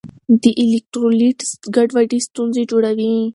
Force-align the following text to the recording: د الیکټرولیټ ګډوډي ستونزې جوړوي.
د 0.41 0.43
الیکټرولیټ 0.63 1.39
ګډوډي 1.75 2.19
ستونزې 2.27 2.63
جوړوي. 2.71 3.13